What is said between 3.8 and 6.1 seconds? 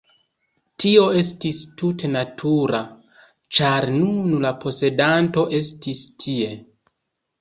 nun la posedanto estis